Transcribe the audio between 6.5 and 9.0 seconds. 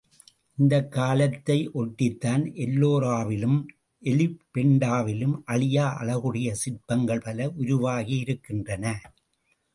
சிற்பங்கள் பல உருவாகியிருக்கின்றன.